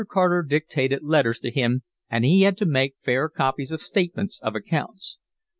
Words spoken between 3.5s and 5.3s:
of statements of accounts.